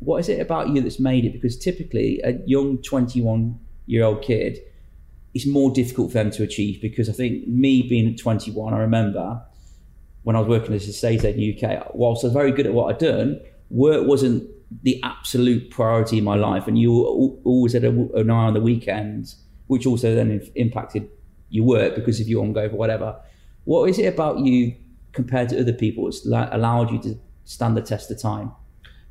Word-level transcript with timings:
what 0.00 0.18
is 0.18 0.28
it 0.28 0.40
about 0.40 0.68
you 0.68 0.80
that's 0.80 1.00
made 1.00 1.24
it? 1.24 1.32
Because 1.32 1.58
typically, 1.58 2.20
a 2.24 2.38
young 2.46 2.78
21 2.78 3.58
year 3.86 4.04
old 4.04 4.22
kid, 4.22 4.58
it's 5.34 5.46
more 5.46 5.70
difficult 5.70 6.12
for 6.12 6.18
them 6.18 6.30
to 6.30 6.42
achieve. 6.42 6.80
Because 6.80 7.08
I 7.08 7.12
think 7.12 7.46
me 7.46 7.82
being 7.82 8.16
21, 8.16 8.72
I 8.72 8.78
remember 8.78 9.42
when 10.22 10.36
I 10.36 10.40
was 10.40 10.48
working 10.48 10.74
as 10.74 10.88
a 10.88 11.06
agent 11.06 11.36
in 11.36 11.40
the 11.40 11.62
UK, 11.62 11.94
whilst 11.94 12.24
I 12.24 12.28
was 12.28 12.34
very 12.34 12.52
good 12.52 12.66
at 12.66 12.72
what 12.72 12.94
I'd 12.94 12.98
done, 12.98 13.40
work 13.70 14.06
wasn't 14.06 14.48
the 14.82 15.00
absolute 15.02 15.70
priority 15.70 16.18
in 16.18 16.24
my 16.24 16.36
life. 16.36 16.68
And 16.68 16.78
you 16.78 16.92
always 17.44 17.72
had 17.72 17.84
an 17.84 18.30
eye 18.30 18.46
on 18.46 18.54
the 18.54 18.60
weekends, 18.60 19.36
which 19.66 19.86
also 19.86 20.14
then 20.14 20.40
impacted 20.54 21.08
your 21.50 21.64
work 21.64 21.94
because 21.94 22.20
if 22.20 22.28
you 22.28 22.40
on 22.40 22.52
go 22.52 22.68
for 22.68 22.76
whatever. 22.76 23.18
What 23.64 23.88
is 23.88 23.98
it 23.98 24.06
about 24.06 24.38
you 24.40 24.74
compared 25.12 25.48
to 25.50 25.60
other 25.60 25.72
people 25.72 26.04
that's 26.04 26.24
allowed 26.26 26.90
you 26.90 26.98
to 27.02 27.18
stand 27.44 27.76
the 27.76 27.82
test 27.82 28.10
of 28.10 28.20
time? 28.20 28.52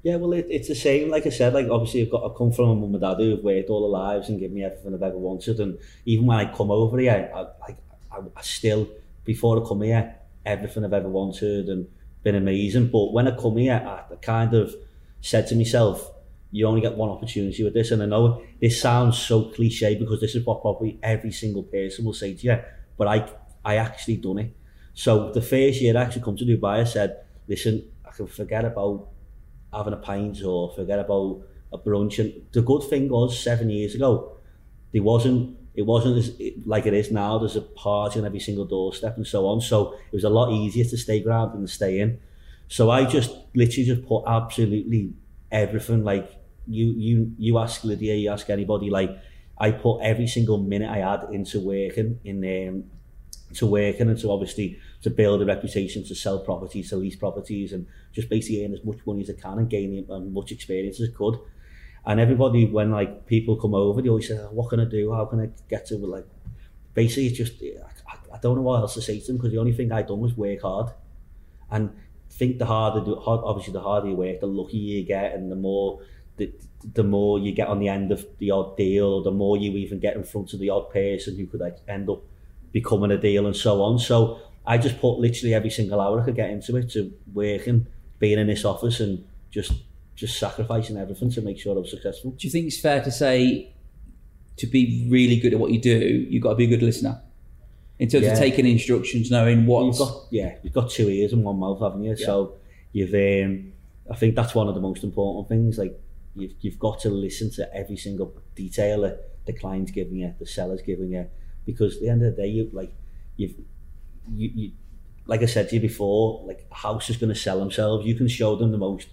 Yeah, 0.07 0.15
well, 0.15 0.31
it, 0.31 0.47
it's 0.49 0.69
the 0.69 0.75
same. 0.75 1.09
Like 1.09 1.25
I 1.25 1.29
said, 1.31 1.53
like 1.53 1.67
obviously 1.69 2.01
I've 2.01 2.09
got 2.09 2.23
I 2.23 2.33
come 2.33 2.53
from 2.53 2.69
a 2.69 2.75
mum 2.75 2.93
and 2.93 3.01
dad 3.01 3.17
who've 3.17 3.43
worked 3.43 3.69
all 3.69 3.81
their 3.81 3.89
lives 3.89 4.29
and 4.29 4.39
given 4.39 4.55
me 4.55 4.63
everything 4.63 4.93
I've 4.93 5.03
ever 5.03 5.17
wanted. 5.17 5.59
And 5.59 5.77
even 6.05 6.25
when 6.25 6.37
I 6.37 6.45
come 6.45 6.71
over 6.71 6.97
here, 6.97 7.29
I, 7.35 7.41
like 7.59 7.77
I, 8.09 8.19
I 8.33 8.41
still 8.41 8.87
before 9.25 9.61
I 9.61 9.67
come 9.67 9.81
here, 9.81 10.15
everything 10.45 10.85
I've 10.85 10.93
ever 10.93 11.09
wanted 11.09 11.67
and 11.67 11.89
been 12.23 12.35
amazing. 12.35 12.87
But 12.87 13.11
when 13.11 13.27
I 13.27 13.35
come 13.35 13.57
here, 13.57 13.73
I 13.73 14.15
kind 14.21 14.53
of 14.53 14.73
said 15.19 15.45
to 15.47 15.55
myself, 15.55 16.09
you 16.51 16.65
only 16.67 16.79
get 16.79 16.95
one 16.95 17.09
opportunity 17.09 17.65
with 17.65 17.73
this. 17.73 17.91
And 17.91 18.01
I 18.01 18.05
know 18.05 18.41
this 18.61 18.81
sounds 18.81 19.17
so 19.17 19.51
cliche 19.51 19.95
because 19.95 20.21
this 20.21 20.35
is 20.35 20.45
what 20.45 20.61
probably 20.61 20.99
every 21.03 21.33
single 21.33 21.63
person 21.63 22.05
will 22.05 22.13
say 22.13 22.33
to 22.33 22.47
you, 22.47 22.57
but 22.97 23.09
I, 23.09 23.29
I 23.65 23.75
actually 23.75 24.15
done 24.15 24.37
it. 24.37 24.55
So 24.93 25.33
the 25.33 25.41
first 25.41 25.81
year 25.81 25.97
I 25.97 26.03
actually 26.03 26.21
come 26.21 26.37
to 26.37 26.45
Dubai, 26.45 26.79
I 26.79 26.85
said, 26.85 27.25
listen, 27.45 27.83
I 28.05 28.11
can 28.11 28.27
forget 28.27 28.63
about 28.63 29.09
having 29.73 29.93
a 29.93 29.97
pint 29.97 30.43
or 30.43 30.71
forget 30.73 30.99
about 30.99 31.41
a 31.71 31.77
brunch. 31.77 32.19
And 32.19 32.33
the 32.51 32.61
good 32.61 32.83
thing 32.83 33.09
was 33.09 33.39
seven 33.41 33.69
years 33.69 33.95
ago, 33.95 34.37
there 34.91 35.03
wasn't, 35.03 35.57
it 35.75 35.83
wasn't 35.83 36.17
as, 36.17 36.31
like 36.65 36.85
it 36.85 36.93
is 36.93 37.11
now. 37.11 37.37
There's 37.37 37.55
a 37.55 37.61
party 37.61 38.19
on 38.19 38.25
every 38.25 38.39
single 38.39 38.65
doorstep 38.65 39.17
and 39.17 39.27
so 39.27 39.45
on. 39.47 39.61
So 39.61 39.93
it 39.93 40.13
was 40.13 40.23
a 40.23 40.29
lot 40.29 40.51
easier 40.51 40.85
to 40.85 40.97
stay 40.97 41.21
grounded 41.21 41.59
and 41.59 41.69
stay 41.69 41.99
in. 41.99 42.19
So 42.67 42.89
I 42.89 43.05
just 43.05 43.31
literally 43.55 43.85
just 43.85 44.05
put 44.05 44.23
absolutely 44.27 45.13
everything. 45.51 46.03
Like 46.03 46.31
you, 46.67 46.93
you, 46.97 47.33
you 47.37 47.57
ask 47.57 47.83
Lydia, 47.83 48.15
you 48.15 48.29
ask 48.31 48.49
anybody. 48.49 48.89
Like 48.89 49.17
I 49.57 49.71
put 49.71 50.01
every 50.01 50.27
single 50.27 50.57
minute 50.57 50.89
I 50.89 50.97
had 50.97 51.29
into 51.31 51.59
working 51.59 52.19
in 52.23 52.43
um, 52.69 52.83
to 53.53 53.65
working 53.65 54.09
and 54.09 54.19
to 54.19 54.31
obviously 54.31 54.79
to 55.01 55.09
build 55.09 55.41
a 55.41 55.45
reputation, 55.45 56.03
to 56.05 56.15
sell 56.15 56.39
properties, 56.39 56.89
to 56.89 56.97
lease 56.97 57.15
properties, 57.15 57.73
and 57.73 57.87
just 58.11 58.29
basically 58.29 58.65
earn 58.65 58.73
as 58.73 58.83
much 58.83 58.97
money 59.05 59.21
as 59.21 59.29
I 59.29 59.33
can 59.33 59.59
and 59.59 59.69
gain 59.69 59.97
as 59.99 60.21
much 60.23 60.51
experience 60.51 60.99
as 60.99 61.09
I 61.09 61.17
could. 61.17 61.39
And 62.05 62.19
everybody, 62.19 62.65
when 62.65 62.91
like 62.91 63.25
people 63.25 63.55
come 63.55 63.73
over, 63.73 64.01
they 64.01 64.09
always 64.09 64.27
say, 64.27 64.37
oh, 64.37 64.49
"What 64.51 64.69
can 64.69 64.79
I 64.79 64.85
do? 64.85 65.13
How 65.13 65.25
can 65.25 65.39
I 65.39 65.49
get 65.69 65.85
to 65.87 65.97
like?" 65.97 66.27
Basically, 66.93 67.27
it's 67.27 67.37
just 67.37 67.61
I, 67.61 68.35
I 68.35 68.39
don't 68.39 68.55
know 68.55 68.61
what 68.61 68.79
else 68.79 68.95
to 68.95 69.01
say 69.01 69.19
to 69.19 69.27
them 69.27 69.37
because 69.37 69.51
the 69.51 69.59
only 69.59 69.73
thing 69.73 69.91
I 69.91 70.01
done 70.01 70.19
was 70.19 70.35
work 70.35 70.61
hard, 70.61 70.91
and 71.69 71.91
think 72.29 72.59
the 72.59 72.65
harder, 72.65 73.03
do, 73.03 73.21
obviously, 73.25 73.73
the 73.73 73.81
harder 73.81 74.09
you 74.09 74.15
work, 74.15 74.39
the 74.39 74.47
luckier 74.47 74.99
you 74.99 75.03
get, 75.03 75.33
and 75.33 75.51
the 75.51 75.55
more 75.55 76.01
the, 76.37 76.53
the 76.93 77.03
more 77.03 77.39
you 77.39 77.51
get 77.51 77.67
on 77.67 77.79
the 77.79 77.89
end 77.89 78.11
of 78.11 78.25
the 78.37 78.51
odd 78.51 78.77
deal, 78.77 79.05
or 79.05 79.23
the 79.23 79.31
more 79.31 79.57
you 79.57 79.71
even 79.71 79.99
get 79.99 80.15
in 80.15 80.23
front 80.23 80.53
of 80.53 80.59
the 80.59 80.69
odd 80.69 80.89
person 80.91 81.35
who 81.35 81.47
could 81.47 81.59
like 81.59 81.77
end 81.87 82.09
up 82.09 82.21
becoming 82.71 83.11
a 83.11 83.17
deal 83.17 83.45
and 83.45 83.55
so 83.55 83.81
on. 83.81 83.99
So 83.99 84.39
I 84.65 84.77
just 84.77 84.99
put 84.99 85.19
literally 85.19 85.53
every 85.53 85.69
single 85.69 86.01
hour 86.01 86.21
I 86.21 86.25
could 86.25 86.35
get 86.35 86.49
into 86.49 86.75
it 86.77 86.89
to 86.91 87.11
working, 87.33 87.87
being 88.19 88.39
in 88.39 88.47
this 88.47 88.65
office, 88.65 88.99
and 88.99 89.25
just 89.51 89.73
just 90.15 90.39
sacrificing 90.39 90.97
everything 90.97 91.29
to 91.29 91.41
make 91.41 91.59
sure 91.59 91.75
I 91.75 91.79
was 91.79 91.91
successful. 91.91 92.31
Do 92.31 92.47
you 92.47 92.51
think 92.51 92.65
it's 92.65 92.79
fair 92.79 93.03
to 93.03 93.11
say 93.11 93.73
to 94.57 94.65
be 94.65 95.07
really 95.09 95.39
good 95.39 95.53
at 95.53 95.59
what 95.59 95.71
you 95.71 95.79
do, 95.79 95.97
you've 96.29 96.41
got 96.41 96.49
to 96.49 96.55
be 96.55 96.65
a 96.65 96.67
good 96.67 96.81
listener? 96.81 97.21
in 97.99 98.09
terms 98.09 98.25
yeah. 98.25 98.33
of 98.33 98.37
taking 98.37 98.67
instructions, 98.67 99.31
knowing 99.31 99.65
what 99.65 99.85
you've 99.85 99.97
got. 99.97 100.27
Yeah, 100.29 100.55
you've 100.63 100.73
got 100.73 100.89
two 100.89 101.09
ears 101.09 101.33
and 101.33 101.43
one 101.43 101.59
mouth, 101.59 101.79
haven't 101.81 102.03
you? 102.03 102.15
Yeah. 102.17 102.25
So 102.25 102.55
you've. 102.91 103.13
Um, 103.13 103.73
I 104.09 104.15
think 104.15 104.35
that's 104.35 104.55
one 104.55 104.67
of 104.67 104.75
the 104.75 104.81
most 104.81 105.03
important 105.03 105.49
things. 105.49 105.77
Like 105.77 105.99
you've 106.35 106.53
you've 106.61 106.79
got 106.79 106.99
to 107.01 107.09
listen 107.09 107.51
to 107.51 107.75
every 107.75 107.97
single 107.97 108.35
detail 108.55 109.01
that 109.01 109.45
the 109.45 109.53
client's 109.53 109.91
giving 109.91 110.17
you, 110.17 110.33
the 110.39 110.45
seller's 110.45 110.81
giving 110.81 111.11
you, 111.11 111.27
because 111.67 111.97
at 111.97 112.01
the 112.01 112.09
end 112.09 112.23
of 112.23 112.35
the 112.35 112.41
day, 112.41 112.47
you 112.47 112.69
like 112.73 112.91
you've 113.35 113.53
you, 114.33 114.51
you 114.55 114.71
like 115.27 115.43
I 115.43 115.45
said 115.45 115.69
to 115.69 115.75
you 115.75 115.81
before, 115.81 116.43
like 116.47 116.65
a 116.71 116.75
house 116.75 117.11
is 117.11 117.17
going 117.17 117.31
to 117.31 117.39
sell 117.39 117.59
themselves. 117.59 118.07
You 118.07 118.15
can 118.15 118.27
show 118.27 118.55
them 118.55 118.71
the 118.71 118.79
most 118.79 119.09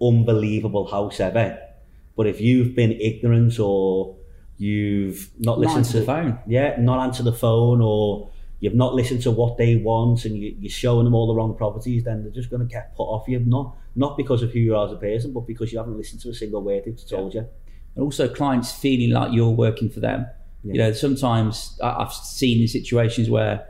unbelievable 0.00 0.86
house 0.86 1.18
ever, 1.18 1.58
but 2.16 2.28
if 2.28 2.40
you've 2.40 2.76
been 2.76 2.92
ignorant 2.92 3.58
or 3.58 4.16
you've 4.58 5.30
not, 5.38 5.58
not 5.58 5.60
listened 5.60 5.86
to 5.86 6.00
the 6.00 6.06
phone. 6.06 6.38
Yeah, 6.46 6.76
not 6.78 7.02
answer 7.02 7.24
the 7.24 7.32
phone 7.32 7.80
or 7.80 8.30
you've 8.60 8.74
not 8.74 8.94
listened 8.94 9.22
to 9.22 9.30
what 9.30 9.56
they 9.56 9.76
want 9.76 10.24
and 10.24 10.36
you, 10.36 10.56
are 10.64 10.70
showing 10.70 11.04
them 11.04 11.14
all 11.14 11.26
the 11.26 11.34
wrong 11.34 11.56
properties, 11.56 12.04
then 12.04 12.22
they're 12.22 12.32
just 12.32 12.50
going 12.50 12.66
to 12.66 12.72
get 12.72 12.94
put 12.94 13.04
off 13.04 13.26
you. 13.26 13.40
Not 13.40 13.76
not 13.96 14.16
because 14.16 14.42
of 14.42 14.52
who 14.52 14.58
you 14.58 14.76
are 14.76 14.86
as 14.86 14.92
a 14.92 14.96
person, 14.96 15.32
but 15.32 15.46
because 15.46 15.72
you 15.72 15.78
haven't 15.78 15.96
listened 15.96 16.20
to 16.22 16.30
a 16.30 16.34
single 16.34 16.62
word 16.62 16.82
they've 16.84 17.08
told 17.08 17.34
yeah. 17.34 17.42
you. 17.42 17.48
And 17.94 18.04
also 18.04 18.28
clients 18.28 18.72
feeling 18.72 19.10
like 19.10 19.32
you're 19.32 19.50
working 19.50 19.88
for 19.88 20.00
them. 20.00 20.26
Yeah. 20.64 20.72
You 20.72 20.78
know, 20.78 20.92
sometimes 20.92 21.78
I've 21.82 22.12
seen 22.12 22.62
in 22.62 22.68
situations 22.68 23.28
where 23.28 23.66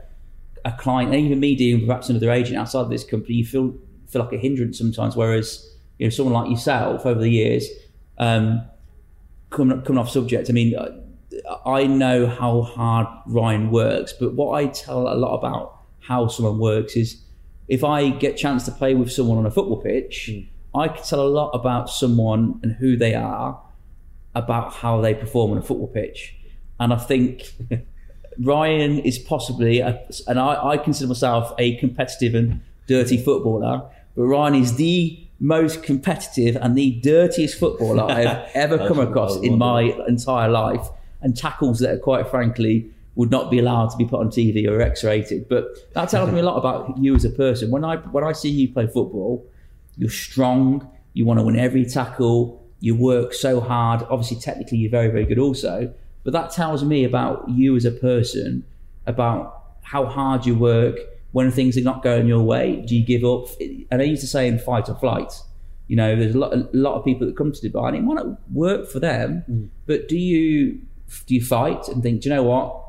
a 0.63 0.71
client, 0.71 1.13
and 1.13 1.25
even 1.25 1.39
me 1.39 1.55
dealing 1.55 1.81
with 1.81 1.89
perhaps 1.89 2.09
another 2.09 2.31
agent 2.31 2.57
outside 2.57 2.81
of 2.81 2.89
this 2.89 3.03
company, 3.03 3.35
you 3.35 3.45
feel 3.45 3.75
feel 4.07 4.23
like 4.23 4.33
a 4.33 4.37
hindrance 4.37 4.77
sometimes. 4.77 5.15
Whereas 5.15 5.69
you 5.97 6.05
know, 6.05 6.09
someone 6.09 6.33
like 6.33 6.49
yourself 6.49 7.05
over 7.05 7.19
the 7.19 7.29
years, 7.29 7.67
um, 8.17 8.63
coming 9.49 9.81
coming 9.81 9.99
off 9.99 10.09
subject. 10.09 10.49
I 10.49 10.53
mean, 10.53 10.75
I 11.65 11.85
know 11.85 12.27
how 12.27 12.61
hard 12.61 13.07
Ryan 13.27 13.71
works, 13.71 14.13
but 14.13 14.33
what 14.33 14.55
I 14.55 14.67
tell 14.67 15.07
a 15.07 15.15
lot 15.15 15.35
about 15.35 15.81
how 15.99 16.27
someone 16.27 16.59
works 16.59 16.95
is 16.95 17.21
if 17.67 17.83
I 17.83 18.09
get 18.09 18.35
a 18.35 18.37
chance 18.37 18.65
to 18.65 18.71
play 18.71 18.93
with 18.93 19.11
someone 19.11 19.37
on 19.37 19.45
a 19.45 19.51
football 19.51 19.81
pitch, 19.81 20.29
mm. 20.31 20.47
I 20.73 20.87
can 20.87 21.03
tell 21.03 21.21
a 21.21 21.27
lot 21.27 21.51
about 21.51 21.89
someone 21.89 22.59
and 22.63 22.73
who 22.73 22.95
they 22.97 23.15
are 23.15 23.61
about 24.35 24.73
how 24.73 25.01
they 25.01 25.13
perform 25.13 25.51
on 25.51 25.57
a 25.57 25.61
football 25.61 25.87
pitch. 25.87 26.35
And 26.79 26.93
I 26.93 26.97
think 26.97 27.53
Ryan 28.39 28.99
is 28.99 29.17
possibly, 29.17 29.79
a, 29.79 30.05
and 30.27 30.39
I, 30.39 30.71
I 30.71 30.77
consider 30.77 31.07
myself 31.07 31.53
a 31.57 31.77
competitive 31.77 32.35
and 32.35 32.61
dirty 32.87 33.17
footballer, 33.17 33.83
but 34.15 34.23
Ryan 34.23 34.55
is 34.55 34.75
the 34.75 35.19
most 35.39 35.83
competitive 35.83 36.55
and 36.55 36.77
the 36.77 36.91
dirtiest 37.01 37.59
footballer 37.59 38.03
I've 38.03 38.49
ever 38.53 38.77
come 38.87 38.99
across 38.99 39.37
in 39.37 39.57
my 39.57 39.81
entire 40.07 40.49
life, 40.49 40.87
and 41.21 41.35
tackles 41.35 41.79
that 41.79 41.91
are 41.95 41.99
quite 41.99 42.29
frankly 42.29 42.91
would 43.15 43.31
not 43.31 43.49
be 43.49 43.59
allowed 43.59 43.89
to 43.89 43.97
be 43.97 44.05
put 44.05 44.19
on 44.19 44.27
TV 44.27 44.69
or 44.69 44.81
X-rated. 44.81 45.47
But 45.47 45.93
that 45.93 46.09
tells 46.09 46.31
me 46.31 46.39
a 46.39 46.43
lot 46.43 46.57
about 46.57 46.97
you 46.97 47.15
as 47.15 47.23
a 47.25 47.29
person. 47.29 47.71
When 47.71 47.83
I 47.83 47.97
when 47.97 48.23
I 48.23 48.33
see 48.33 48.49
you 48.49 48.69
play 48.69 48.87
football, 48.87 49.45
you're 49.97 50.09
strong. 50.09 50.89
You 51.13 51.25
want 51.25 51.39
to 51.39 51.45
win 51.45 51.57
every 51.57 51.85
tackle. 51.85 52.61
You 52.81 52.95
work 52.95 53.33
so 53.33 53.61
hard. 53.61 54.03
Obviously, 54.09 54.37
technically, 54.37 54.77
you're 54.79 54.91
very 54.91 55.07
very 55.07 55.25
good 55.25 55.39
also. 55.39 55.93
But 56.25 56.33
that 56.33 56.51
tells 56.51 56.83
me 56.83 57.05
about 57.05 57.47
you 57.47 57.77
as 57.77 57.85
a 57.85 57.91
person, 57.91 58.65
about 59.05 59.61
how 59.83 60.05
hard 60.05 60.45
you 60.45 60.55
work 60.55 60.97
when 61.31 61.51
things 61.51 61.77
are 61.77 61.81
not 61.81 62.01
going 62.01 62.27
your 62.27 62.41
way, 62.41 62.83
do 62.87 62.95
you 62.95 63.05
give 63.05 63.23
up? 63.23 63.47
And 63.91 64.01
I 64.01 64.05
used 64.05 64.21
to 64.21 64.27
say 64.27 64.47
in 64.47 64.57
fight 64.57 64.89
or 64.89 64.95
flight, 64.95 65.33
you 65.87 65.95
know, 65.95 66.15
there's 66.15 66.33
a 66.33 66.37
lot, 66.37 66.53
a 66.53 66.67
lot 66.73 66.95
of 66.95 67.05
people 67.05 67.27
that 67.27 67.37
come 67.37 67.51
to 67.51 67.69
Dubai 67.69 67.89
and 67.89 67.97
it 67.97 68.03
might 68.03 68.15
not 68.15 68.51
work 68.51 68.89
for 68.89 68.99
them, 68.99 69.43
mm. 69.49 69.69
but 69.85 70.07
do 70.07 70.17
you 70.17 70.81
do 71.27 71.35
you 71.35 71.43
fight 71.43 71.87
and 71.89 72.01
think, 72.01 72.21
do 72.21 72.29
you 72.29 72.35
know 72.35 72.43
what? 72.43 72.83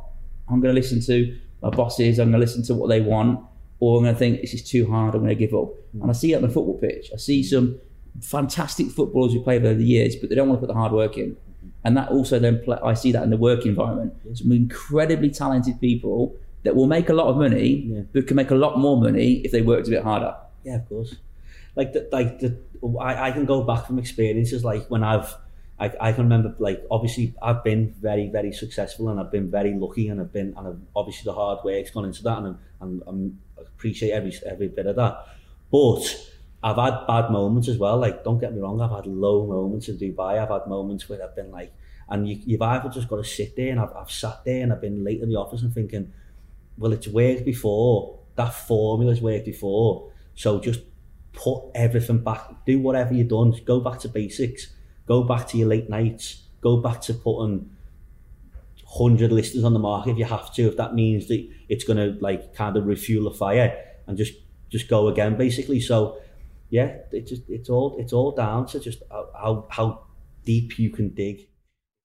I'm 0.48 0.60
going 0.60 0.74
to 0.74 0.80
listen 0.80 1.00
to 1.02 1.36
my 1.60 1.70
bosses. 1.70 2.18
I'm 2.18 2.30
going 2.30 2.40
to 2.40 2.46
listen 2.46 2.62
to 2.64 2.74
what 2.74 2.88
they 2.88 3.00
want, 3.00 3.40
or 3.80 3.98
I'm 3.98 4.04
going 4.04 4.14
to 4.14 4.18
think 4.18 4.40
this 4.40 4.54
is 4.54 4.62
too 4.62 4.90
hard. 4.90 5.14
I'm 5.14 5.20
going 5.20 5.36
to 5.36 5.46
give 5.46 5.52
up. 5.52 5.74
Mm. 5.94 6.02
And 6.02 6.10
I 6.10 6.14
see 6.14 6.32
it 6.32 6.36
on 6.36 6.42
the 6.42 6.48
football 6.48 6.78
pitch. 6.78 7.10
I 7.12 7.16
see 7.16 7.42
some 7.42 7.78
fantastic 8.22 8.90
footballers 8.90 9.32
who 9.32 9.42
play 9.42 9.56
over 9.56 9.74
the 9.74 9.84
years, 9.84 10.16
but 10.16 10.30
they 10.30 10.36
don't 10.36 10.48
want 10.48 10.60
to 10.60 10.66
put 10.66 10.72
the 10.72 10.78
hard 10.78 10.92
work 10.92 11.18
in. 11.18 11.36
And 11.84 11.96
that 11.96 12.10
also 12.10 12.38
then 12.38 12.62
play, 12.64 12.78
I 12.82 12.94
see 12.94 13.12
that 13.12 13.22
in 13.22 13.30
the 13.30 13.36
work 13.36 13.64
environment. 13.66 14.14
Some 14.34 14.52
incredibly 14.52 15.30
talented 15.30 15.80
people 15.80 16.36
that 16.64 16.74
will 16.74 16.86
make 16.86 17.08
a 17.08 17.12
lot 17.12 17.28
of 17.28 17.36
money, 17.36 17.86
yeah. 17.86 18.00
but 18.12 18.26
can 18.26 18.36
make 18.36 18.50
a 18.50 18.54
lot 18.54 18.78
more 18.78 18.96
money 18.96 19.34
if 19.44 19.52
they 19.52 19.62
worked 19.62 19.86
a 19.86 19.90
bit 19.90 20.02
harder. 20.02 20.34
Yeah, 20.64 20.76
of 20.76 20.88
course. 20.88 21.14
Like 21.76 21.92
the, 21.92 22.08
like 22.10 22.40
the, 22.40 22.58
I, 23.00 23.28
I 23.28 23.30
can 23.30 23.44
go 23.44 23.62
back 23.62 23.86
from 23.86 23.98
experiences 23.98 24.64
like 24.64 24.88
when 24.88 25.04
I've, 25.04 25.32
I, 25.78 25.92
I 26.00 26.12
can 26.12 26.24
remember 26.24 26.54
like 26.58 26.84
obviously 26.90 27.34
I've 27.42 27.62
been 27.62 27.94
very 28.00 28.28
very 28.28 28.50
successful 28.50 29.10
and 29.10 29.20
I've 29.20 29.30
been 29.30 29.50
very 29.50 29.74
lucky 29.74 30.08
and 30.08 30.20
I've 30.20 30.32
been 30.32 30.54
and 30.56 30.66
I've, 30.66 30.78
obviously 30.96 31.24
the 31.24 31.34
hard 31.34 31.58
work's 31.64 31.90
gone 31.90 32.06
into 32.06 32.22
that 32.22 32.38
and, 32.38 32.58
and, 32.80 33.02
and 33.06 33.38
I 33.58 33.62
appreciate 33.62 34.12
every 34.12 34.32
every 34.46 34.68
bit 34.68 34.86
of 34.86 34.96
that. 34.96 35.26
But 35.70 36.30
I've 36.66 36.76
had 36.76 37.06
bad 37.06 37.30
moments 37.30 37.68
as 37.68 37.78
well. 37.78 37.96
Like 37.96 38.24
don't 38.24 38.40
get 38.40 38.52
me 38.52 38.60
wrong, 38.60 38.80
I've 38.80 38.90
had 38.90 39.06
low 39.06 39.46
moments 39.46 39.88
in 39.88 39.98
Dubai. 39.98 40.42
I've 40.42 40.48
had 40.48 40.66
moments 40.66 41.08
where 41.08 41.22
I've 41.22 41.36
been 41.36 41.52
like, 41.52 41.72
and 42.08 42.28
you, 42.28 42.40
you've 42.44 42.62
either 42.62 42.88
just 42.88 43.06
got 43.06 43.16
to 43.16 43.24
sit 43.24 43.54
there 43.54 43.70
and 43.70 43.78
I've, 43.78 43.94
I've 43.94 44.10
sat 44.10 44.44
there 44.44 44.64
and 44.64 44.72
I've 44.72 44.80
been 44.80 45.04
late 45.04 45.22
in 45.22 45.28
the 45.28 45.36
office 45.36 45.62
and 45.62 45.72
thinking 45.72 46.12
well, 46.76 46.92
it's 46.92 47.06
worked 47.06 47.44
before. 47.44 48.18
That 48.34 48.52
formula's 48.52 49.20
worked 49.22 49.44
before. 49.44 50.10
So 50.34 50.58
just 50.58 50.80
put 51.32 51.62
everything 51.74 52.18
back, 52.18 52.66
do 52.66 52.80
whatever 52.80 53.14
you've 53.14 53.28
done, 53.28 53.54
go 53.64 53.78
back 53.78 54.00
to 54.00 54.08
basics, 54.08 54.66
go 55.06 55.22
back 55.22 55.46
to 55.48 55.56
your 55.56 55.68
late 55.68 55.88
nights, 55.88 56.42
go 56.62 56.78
back 56.78 57.00
to 57.02 57.14
putting 57.14 57.70
100 58.88 59.30
listers 59.30 59.62
on 59.62 59.72
the 59.72 59.78
market 59.78 60.10
if 60.10 60.18
you 60.18 60.24
have 60.24 60.52
to, 60.54 60.66
if 60.66 60.76
that 60.78 60.94
means 60.94 61.28
that 61.28 61.48
it's 61.68 61.84
going 61.84 61.96
to 61.96 62.20
like 62.20 62.54
kind 62.54 62.76
of 62.76 62.86
refuel 62.86 63.30
the 63.30 63.36
fire 63.36 63.84
and 64.08 64.18
just 64.18 64.34
just 64.68 64.88
go 64.88 65.06
again 65.06 65.36
basically. 65.36 65.78
So 65.78 66.18
yeah, 66.70 66.98
it 67.12 67.26
just 67.26 67.42
it's 67.48 67.70
all 67.70 67.96
it's 67.98 68.12
all 68.12 68.32
down 68.32 68.66
to 68.66 68.80
just 68.80 69.02
how 69.10 69.66
how 69.70 70.06
deep 70.44 70.78
you 70.78 70.90
can 70.90 71.10
dig 71.10 71.48